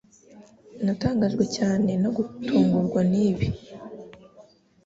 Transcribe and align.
Natangajwe 0.85 1.43
cyane 1.57 1.91
no 2.03 2.09
gutungurwa 2.17 3.01
nibi. 3.11 3.47